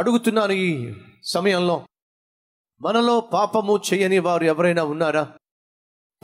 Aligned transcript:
అడుగుతున్నాను 0.00 0.52
ఈ 0.52 0.94
సమయంలో 1.22 1.86
మనలో 2.80 3.20
పాపము 3.20 3.80
చేయని 3.92 4.18
వారు 4.18 4.44
ఎవరైనా 4.44 4.84
ఉన్నారా? 4.84 5.38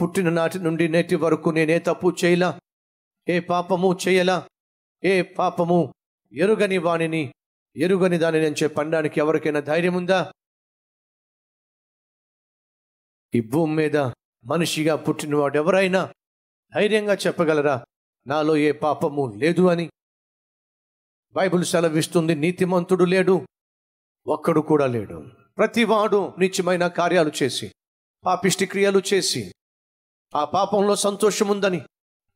పుట్టిన 0.02 0.28
నాటి 0.28 0.58
నుండి 0.58 0.88
నేటి 0.88 1.14
వరకు 1.14 1.50
నేనే 1.50 1.78
తప్పు 1.78 2.16
చేయలా? 2.24 2.60
ఏ 3.28 3.40
పాపము 3.40 3.98
చేయలా? 4.08 4.48
ఏ 5.04 5.22
పాపము 5.22 5.94
ఎరుగని 6.32 6.78
వాణిని 6.78 7.34
ఎరుగని 7.76 8.18
దానిని 8.18 8.44
నేను 8.44 8.54
చెప్పడానికి 8.62 9.20
ఎవరికైనా 9.20 9.60
ధైర్యం 9.60 9.94
ఉందా? 9.94 10.32
ఈ 13.34 13.40
భూమి 13.40 13.74
మీద 13.74 13.96
మనిషిగా 14.44 14.96
పుట్టినవాడు 14.96 15.56
ఎవరైనా 15.56 16.12
ధైర్యంగా 16.74 17.14
చెప్పగలరా? 17.14 17.84
నాలో 18.26 18.56
ఏ 18.56 18.72
పాపము 18.72 19.34
లేదు 19.36 19.68
అని. 19.68 19.90
బైబిల్ 21.32 21.64
సెలవిస్తుంది 21.64 22.34
నీతిమంతుడు 22.34 23.04
లేడు. 23.04 23.46
ఒక్కడు 24.28 24.60
కూడా 24.60 24.86
లేడు. 24.86 25.26
ప్రతివాడు 25.58 26.32
నిత్యమైన 26.38 26.86
కార్యాలు 26.86 27.32
చేసి 27.42 27.72
పాపిష్టి 28.24 28.66
క్రియలు 28.66 29.02
చేసి 29.14 29.52
ఆ 30.36 30.44
పాపంలో 30.44 30.96
సంతోషం 30.96 31.48
ఉందని 31.48 31.82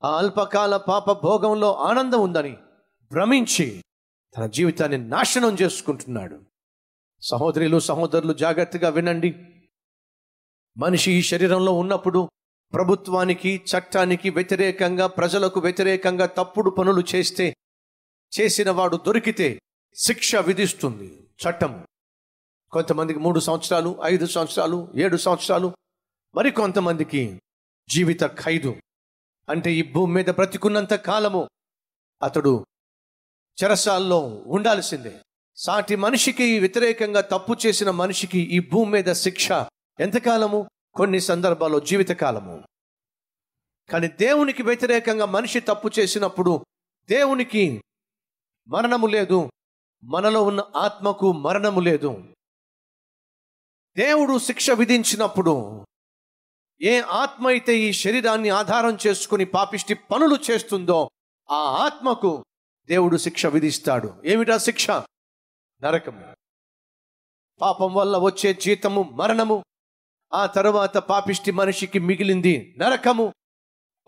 ఆ 0.05 0.19
అల్పకాల 0.19 0.77
పాప 0.77 1.23
భోగంలో 1.23 1.75
ఆనందం 1.75 2.21
ఉందని 2.21 2.57
భ్రమించి 3.13 3.83
తన 4.37 4.47
జీవితాన్ని 4.47 4.99
నాశనం 4.99 5.57
చేసుకుంటున్నాడు. 5.63 6.41
సహోదరులు 7.21 7.79
సహోదరులు 7.79 8.33
జాగ్రత్తగా 8.33 8.89
వినండి. 8.89 9.35
మనిషి 10.79 11.13
ఈ 11.13 11.23
శరీరంలో 11.23 11.73
ఉన్నప్పుడు 11.73 12.29
ప్రభుత్వానికి 12.73 13.63
చట్టానికి 13.65 14.31
వ్యతిరేకంగా 14.31 15.07
ప్రజలకు 15.07 15.61
వ్యతిరేకంగా 15.61 16.27
తప్పుడు 16.27 16.71
పనులు 16.71 17.03
చేస్తే 17.15 17.55
చేసిన 18.41 18.71
వాడు 18.71 18.97
దొరికితే 18.97 19.61
శిక్ష 19.95 20.37
విధిస్తుంది. 20.37 21.20
చట్టం 21.49 21.87
కొంతమందికి 22.71 23.19
మూడు 23.19 23.41
సంవత్సరాలు 23.41 23.99
ఐదు 24.05 24.27
సంవత్సరాలు 24.27 24.93
ఏడు 24.97 25.17
సంవత్సరాలు 25.17 25.73
మరి 26.35 26.51
కొంతమందికి 26.51 27.41
జీవిత 27.89 28.25
ఖైదు. 28.25 28.77
అంటే 29.49 29.73
ఈ 29.73 29.93
భూమి 29.93 30.15
మీద 30.15 30.25
బ్రతికున్నంత 30.25 30.95
కాలము 30.95 31.49
అతడు 32.23 32.67
చెరసాల్లో 33.65 34.19
ఉండాల్సిందే. 34.47 35.23
సాటి 35.57 35.97
మనిషికి 35.97 36.59
వ్యతిరేకంగా 36.59 37.21
తప్పు 37.21 37.57
చేసిన 37.67 37.91
మనిషికి 37.91 38.39
ఈ 38.39 38.59
భూమి 38.59 38.93
మీద 38.93 39.13
శిక్ష 39.13 39.49
ఎంతకాలము 40.01 40.71
కొన్ని 40.95 41.21
సందర్భాల్లో 41.21 41.81
జీవితకాలము 41.81 42.65
కానీ 43.91 44.09
దేవునికి 44.09 44.63
వ్యతిరేకంగా 44.63 45.25
మనిషి 45.25 45.61
తప్పు 45.61 45.91
చేసినప్పుడు 45.99 46.67
దేవునికి 47.09 47.83
మరణము 48.69 49.07
లేదు. 49.07 49.51
మనలో 50.05 50.43
ఉన్న 50.43 50.65
ఆత్మకు 50.77 51.33
మరణము 51.33 51.81
లేదు. 51.81 52.35
దేవుడు 53.97 54.39
శిక్ష 54.39 54.71
విధించినప్పుడు 54.71 55.87
ఏ 56.83 57.01
ఆత్మ 57.01 57.49
అయితే 57.49 57.79
ఈ 57.79 57.93
శరీరాన్ని 57.93 58.49
ఆధారం 58.49 58.99
చేసుకుని 59.07 59.45
పాపిష్టి 59.45 59.95
పనులు 59.95 60.37
చేస్తుందో 60.51 61.11
ఆ 61.51 61.57
ఆత్మకు 61.57 62.45
దేవుడు 62.85 63.17
శిక్ష 63.17 63.47
విధిస్తాడు. 63.47 64.23
ఏమిటా 64.25 64.59
శిక్ష? 64.59 64.91
నరకము. 65.83 66.37
పాపం 67.61 67.95
వల్ల 67.95 68.17
వచ్చే 68.17 68.55
జీతము 68.55 69.03
మరణము. 69.03 69.65
ఆ 70.35 70.47
తరువాత 70.47 70.99
పాపిష్టి 70.99 71.51
మనిషికి 71.51 71.99
మిగిలింది 71.99 72.77
నరకము. 72.79 73.35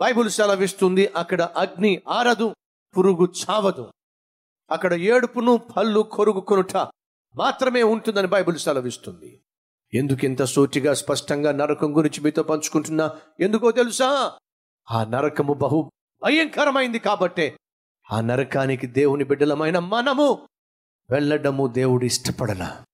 బైబుల్ 0.01 0.31
సెలవిస్తుంది 0.31 1.07
అక్కడ 1.07 1.43
అగ్ని 1.43 2.03
ఆరదు 2.09 2.55
పురుగు 2.99 3.33
చావదు. 3.51 3.93
అక్కడ 4.73 4.95
ఏడుపును 4.95 5.57
పళ్ళు 5.57 6.01
కొరుగు 6.01 6.67
మాత్రమే 7.37 7.83
ఉంటుందని 7.83 8.27
బైబిల్ 8.27 8.59
సెలవిస్తుంది. 8.59 9.43
ఎందుకు 9.95 10.25
ఇంత 10.25 10.43
సూటిగా 10.43 10.95
స్పష్టంగా 10.95 11.53
నరకం 11.53 11.97
గురించి 11.97 12.21
మీతో 12.21 12.43
పంచుకుంటున్నా? 12.43 13.21
ఎందుకో 13.41 13.71
తెలుసా? 13.71 14.39
ఆ 14.91 15.05
నరకము 15.05 15.53
బహు 15.53 15.91
భయంకరమైంది 16.23 16.99
కాబట్టే 16.99 17.57
ఆ 18.13 18.21
నరకానికి 18.21 18.87
దేవుని 18.87 19.25
బిడ్డలమైన 19.25 19.79
మనము 19.79 20.49
వెళ్ళడము 21.11 21.67
దేవుడు 21.67 22.05
ఇష్టపడలా. 22.05 22.85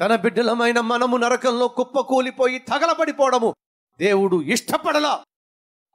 తన 0.00 0.16
బిడ్డలమైన 0.16 0.80
మనము 0.80 1.16
నరకంలో 1.16 1.68
కుప్పకూలిపోయి 1.68 2.58
తగలబడిపోవడము 2.58 3.54
దేవుడు 3.98 4.42
ఇష్టపడలా. 4.42 5.24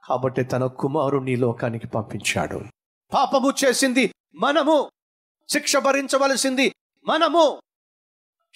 కాబట్టి 0.08 0.44
తన 0.44 0.66
కుమారుని 0.66 1.36
లోకానికి 1.36 1.88
పంపించాడు. 1.88 2.62
పాపము 3.14 3.52
చేసింది 3.64 4.14
మనము 4.34 4.90
శిక్ష 5.48 5.76
భరించవలసింది 5.76 6.74
మనము. 7.06 7.62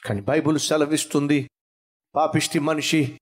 కానీ 0.05 0.21
బైబుల్ 0.21 0.59
సెలవిస్తుంది 0.59 1.51
పాపిష్టి 2.15 2.59
మనిషి 2.59 3.21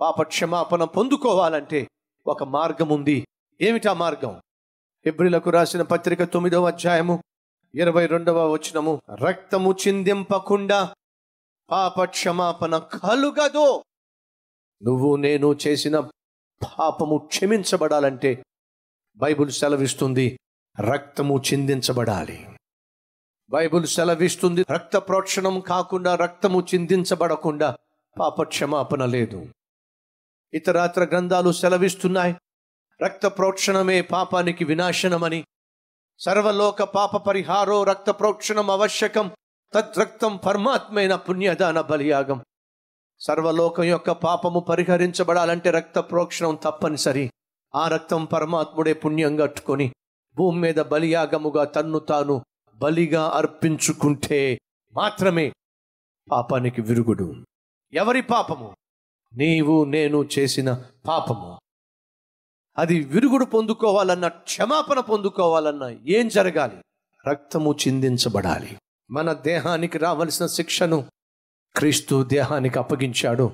పాప 0.00 0.22
క్షమాపణ 0.22 0.84
పొందుకోవాలంటే 0.84 1.88
ఒక 2.26 2.42
మార్గం 2.42 2.88
ఉంది. 2.88 3.26
ఏమిటా 3.60 3.92
మార్గం? 3.92 4.40
ఎబ్రిలకు 5.06 5.50
రాసిన 5.50 5.82
పత్రిక 5.82 6.24
తొమ్మిదవ 6.24 6.66
అధ్యాయము 6.66 7.22
ఇరవై 7.74 8.06
రెండవ 8.06 8.52
వచనము 8.52 9.02
రక్తము 9.14 9.76
చిందింపకుండా 9.88 10.94
పాప 11.70 12.04
క్షమాపణ 12.04 12.78
కలుగదో. 12.78 13.84
నువ్వు 14.82 15.16
నేను 15.16 15.58
చేసిన 15.66 16.00
పాపము 16.78 17.18
క్షమించబడాలంటే 17.18 18.44
బైబుల్ 19.16 19.50
సెలవిస్తుంది 19.50 20.38
రక్తము 20.80 21.42
చిందించబడాలి. 21.52 22.48
బైబుల్ 23.50 23.86
సెలవిస్తుంది 23.86 24.64
రక్త 24.70 24.96
ప్రోక్షణం 24.96 25.60
కాకుండా 25.60 26.14
రక్తము 26.14 26.66
చిందించబడకుండా 26.74 27.76
పాపక్షమాపణ 28.20 29.04
లేదు. 29.04 29.46
ఇతరాత్ర 30.54 31.04
గ్రంథాలు 31.04 31.52
సెలవిస్తున్నాయి 31.52 32.36
రక్త 33.02 33.26
ప్రోక్షణమే 33.26 34.00
పాపానికి 34.00 34.64
వినాశనమని 34.64 35.44
సర్వలోక 36.18 36.82
పాప 36.82 37.16
పరిహారో 37.16 37.84
రక్త 37.84 38.10
ప్రోక్షణం 38.10 38.70
ఆవశ్యకం 38.70 39.30
తద్రక్తం 39.74 40.36
పరమాత్మైన 40.36 41.14
పుణ్యదాన 41.14 41.80
బలియాగం. 41.80 42.44
సర్వలోకం 43.20 43.84
యొక్క 43.84 44.12
పాపము 44.12 44.60
పరిహరించబడాలంటే 44.60 45.70
రక్త 45.70 45.98
ప్రోక్షణం 45.98 46.54
తప్పనిసరి. 46.54 47.30
ఆ 47.74 47.88
రక్తం 47.88 48.24
పరమాత్ముడే 48.24 48.92
పుణ్యం 48.92 49.36
కట్టుకొని 49.36 49.92
భూమి 50.36 50.60
మీద 50.60 50.74
బలియాగముగా 50.74 51.64
తన్ను 51.64 51.98
తాను 51.98 52.44
బలిగా 52.74 53.28
అర్పించుకుంటే 53.28 54.60
మాత్రమే 54.92 55.52
పాపానికి 56.30 56.80
విరుగుడు. 56.80 57.34
ఎవరి 57.92 58.22
పాపము? 58.22 58.76
నీవు 59.34 59.84
నేను 59.84 60.28
చేసిన 60.38 60.84
పాపము. 61.06 61.60
అది 62.78 63.00
విరుగుడు 63.00 63.44
పొందుకోవాలన్నా 63.44 64.28
క్షమాపణ 64.28 65.00
పొందుకోవాలన్నా 65.00 65.88
ఏం 65.88 66.28
జరగాలి? 66.28 66.82
రక్తము 67.30 67.74
చిందించబడాలి. 67.88 68.78
మన 69.10 69.32
దేహానికి 69.32 69.98
రావలసిన 69.98 70.46
శిక్షను 70.46 71.04
క్రీస్తు 71.76 72.24
దేహానికి 72.24 72.78
అప్పగించాడు. 72.78 73.50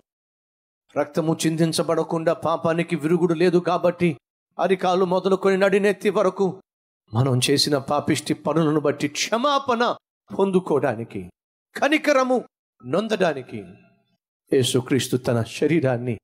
రక్తము 0.98 1.36
చిందించబడకుండా 1.46 2.32
పాపానికి 2.32 2.96
విరుగుడు 2.96 3.34
లేదు 3.34 3.58
కాబట్టి 3.58 4.16
అరికాలు 4.58 5.04
మొదలుకొని 5.04 5.56
నడినెత్తి 5.56 6.10
వరకు 6.10 6.62
మనం 7.14 7.40
చేసిన 7.50 7.78
పాపిష్టి 7.78 8.34
పనులను 8.34 8.80
బట్టి 8.80 9.08
క్షమాపణ 9.08 9.94
పొందుకోవడానికి 10.38 11.30
కనికరము 11.76 12.44
నొందడానికి. 12.86 13.64
యేసుక్రీస్తు 14.52 15.16
తన 15.16 15.42
శరీరాన్ని 15.42 16.18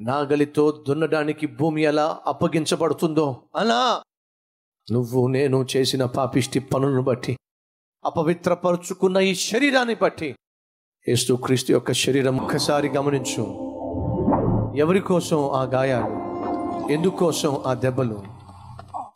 నాగలితో 0.00 0.84
దున్నడానికి 0.88 1.46
భూమి 1.46 1.82
ఎలా 1.82 2.20
అప్పగించబడుతుందో 2.26 3.42
అలా 3.56 4.02
నువ్వు 4.92 5.26
నేను 5.26 5.66
చేసిన 5.76 6.04
పాపిష్టి 6.04 6.60
పనులను 6.60 7.02
బట్టి 7.02 7.36
అపవిత్రపరుచుకున్న 8.04 9.16
ఈ 9.16 9.34
శరీరాన్ని 9.34 9.94
బట్టి 9.94 10.36
యేసుక్రీస్తు 11.08 11.72
యొక్క 11.72 11.92
శరీరం 11.92 12.36
ఒక్కసారి 12.38 12.88
గమనించు. 12.88 13.42
ఎవరి 14.76 15.00
కోసం 15.00 15.50
ఆ 15.50 15.62
గాయాలు? 15.62 16.12
ఎందుకోసం 16.92 17.62
ఆ 17.66 17.74
దెబ్బలు? 17.74 18.35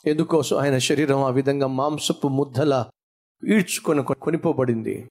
ఎందుకోసం 0.07 0.57
ఆయన 0.57 0.79
శరీరం 0.79 1.25
ఆ 1.25 1.29
విధంగా 1.29 1.67
మాంసపు 1.67 2.29
ముద్దల 2.29 2.85
ఈడ్చుకొని 3.49 4.03
కొనిపోబడింది. 4.03 5.11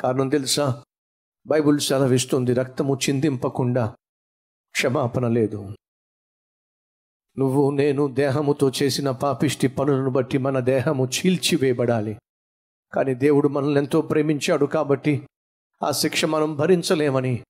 కారణం 0.00 0.28
తెలుసా? 0.28 0.82
బైబుల్ 1.46 1.80
సెలవిస్తుంది 1.80 2.54
రక్తము 2.54 2.98
చిందింపకుండా 3.08 3.94
క్షమాపణ 4.70 5.28
లేదు. 5.28 5.68
నువ్వు 7.38 7.70
నేను 7.70 8.14
దేహముతో 8.14 8.72
చేసిన 8.82 9.10
పాపిష్టి 9.10 9.68
పనులను 9.68 10.10
బట్టి 10.10 10.38
మన 10.38 10.60
దేహము 10.60 11.04
చీల్చివేయబడాలి. 11.04 12.18
కానీ 12.94 13.14
దేవుడు 13.14 13.48
మనల్ని 13.48 13.78
ఎంతో 13.78 14.00
ప్రేమించాడు 14.00 14.66
కాబట్టి 14.66 15.26
ఆ 15.82 15.90
శిక్ష 15.90 16.24
మనం 16.24 16.56
భరించలేమని. 16.56 17.44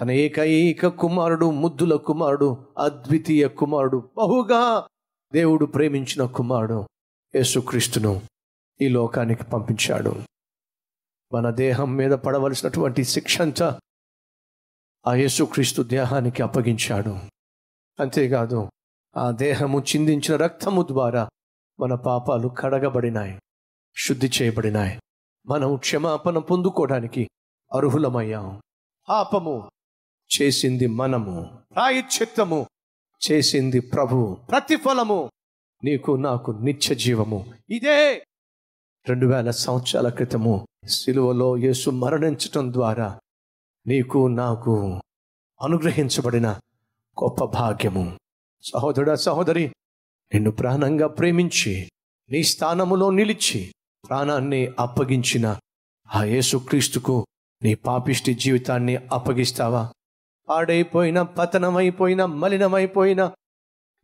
తన 0.00 0.10
ఏకైక 0.10 0.86
కుమారుడు 0.86 1.50
ముద్దుల 1.50 1.96
కుమారుడు 1.96 2.66
అద్వితీయ 2.78 3.48
కుమారుడు 3.48 4.10
బహుగా 4.16 4.86
దేవుడు 5.34 5.66
ప్రేమించిన 5.66 6.26
కుమారుడు 6.26 6.88
యేసుక్రీస్తును 7.34 8.22
ఈ 8.80 8.88
లోకానికి 8.88 9.44
పంపించాడు. 9.44 10.22
మన 11.32 11.50
దేహం 11.50 11.94
మీద 11.94 12.10
పడవలసినటువంటి 12.10 13.04
శిక్ష 13.04 13.40
అంతా 13.40 13.80
ఆ 15.06 15.14
యేసుక్రీస్తు 15.14 15.82
దేహానికి 15.82 16.42
అప్పగించాడు. 16.42 17.10
అంతేకాదు 18.00 18.70
ఆ 19.16 19.30
దేహము 19.30 19.80
చిందించిన 19.80 20.36
రక్తము 20.36 20.82
ద్వారా 20.82 21.28
మన 21.80 21.94
పాపాలు 21.94 22.48
కడగబడినాయి 22.48 23.40
శుద్ధి 23.96 24.30
చేయబడినాయి. 24.42 25.00
మనం 25.46 25.76
క్షమాపణ 25.76 26.38
పొందుకోవడానికి 26.38 27.28
అర్హులమయ్యాం. 27.74 28.62
పాపము 29.08 29.70
చేసింది 30.40 30.86
మనము 30.86 31.58
ప్రాయశ్చిత్తము 31.74 32.66
చేసింది 33.30 33.80
ప్రభు. 33.80 34.36
ప్రతిఫలము. 34.50 35.30
నీకు 35.84 36.12
నాకు 36.12 36.50
నిత్య 36.50 36.94
జీవము. 36.94 37.54
ఇదే. 37.70 38.24
రెండు 39.08 39.26
వేల 39.26 39.50
సంవత్సరాల 39.50 40.08
క్రితము 40.08 40.66
సిలువలో 40.88 41.56
యేసు 41.56 41.90
మరణించటం 41.90 42.72
ద్వారా 42.72 43.20
నీకు 43.86 44.28
నాకు 44.28 45.00
అనుగ్రహించబడిన 45.62 46.46
గొప్ప 47.22 47.44
భాగ్యము. 47.44 48.18
సహోదరుడా 48.62 49.14
సహోదరి 49.14 49.68
నిన్ను 50.34 50.50
ప్రాణంగా 50.50 51.06
ప్రేమించి 51.06 51.90
నీ 52.30 52.42
స్థానములో 52.42 53.10
నిలిచి 53.10 53.74
ప్రాణాన్ని 54.08 54.68
అప్పగించిన 54.78 55.58
ఆ 56.14 56.24
యేసుక్రీస్తుకు 56.24 57.26
నీ 57.62 57.74
పాపిష్టి 57.74 58.34
జీవితాన్ని 58.34 58.96
అప్పగిస్తావా? 58.96 59.92
పాడైపోయిన 60.48 61.22
పతనమైపోయిన 61.22 62.24
మలినమైపోయిన 62.24 63.32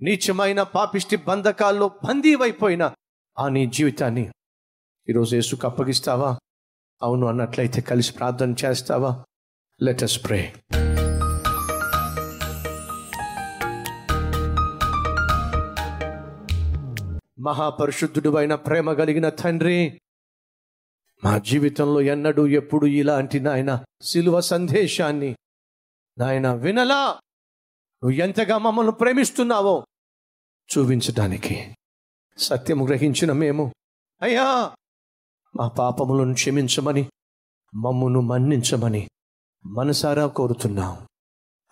నీచమైన 0.01 0.63
పాపిష్టి 0.63 1.17
బంధకాల్లో 1.17 1.89
బందీవైపోయిన 1.89 2.95
ఆ 3.39 3.49
నీ 3.49 3.67
జీవితాన్ని 3.67 4.31
ఈరోజు 5.09 5.37
యేసుకు 5.37 5.67
అప్పగిస్తావా? 5.67 6.39
అవును 7.03 7.27
అన్నట్లయితే 7.27 7.81
కలిసి 7.81 8.13
ప్రార్థన 8.13 8.55
చేస్తావా? 8.65 9.25
లెటస్ 9.81 10.25
ప్రే 10.25 10.41
మహాపరిశుద్ధుడు 17.39 18.37
అయిన 18.37 18.55
ప్రేమ 18.55 18.93
కలిగిన 18.93 19.29
తండ్రి 19.29 20.01
మా 21.25 21.39
జీవితంలో 21.39 22.01
ఎన్నడూ 22.01 22.47
ఎప్పుడు 22.47 22.87
ఇలాంటి 22.87 23.41
నాయన 23.41 23.85
సిలువ 24.03 24.41
సందేశాన్ని 24.41 25.37
నాయన 26.21 26.53
వినలా? 26.53 27.21
నువ్వు 28.03 28.11
ఎంతగా 28.11 28.59
మమ్మల్ని 28.59 28.93
ప్రేమిస్తున్నావో 28.93 29.85
చూపించటానికి 30.71 31.75
సత్యము 32.39 32.87
గ్రహించిన 32.87 33.33
మేము. 33.33 33.73
అయ్యా 34.23 34.77
మా 35.57 35.69
పాపములను 35.69 36.35
క్షమించమని 36.35 37.11
మమ్మును 37.75 38.21
మన్నించమని 38.21 39.09
మనసారా 39.67 40.27
కోరుతున్నాం. 40.27 41.07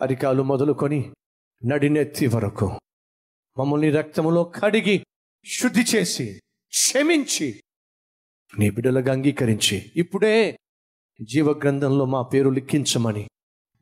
అరికాలు 0.01 0.43
మొదలుకొని 0.43 1.15
నడినెత్తి 1.67 2.27
వరకు 2.27 2.81
మమ్మల్ని 3.59 3.91
రక్తములో 3.91 4.45
కడిగి 4.45 5.05
శుద్ధి 5.47 5.83
చేసి 5.83 6.41
క్షమించి 6.69 7.63
నీ 8.59 8.71
బిడ్డలుగా 8.71 9.13
అంగీకరించి 9.13 9.93
ఇప్పుడే 9.97 10.59
జీవగ్రంథంలో 11.23 12.05
మా 12.05 12.23
పేరు 12.23 12.51
లిఖించమని 12.51 13.29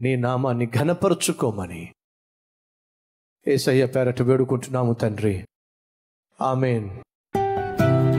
నీ 0.01 0.17
నామాన్ని 0.17 0.67
ఘనపరుచుకోమని. 0.67 1.95
ఏసయ్య 3.49 3.87
పేరట 3.87 4.23
వేడుకుంటున్నాము 4.23 4.93
తండ్రి. 4.93 5.47
ఆమెన్. 6.41 7.03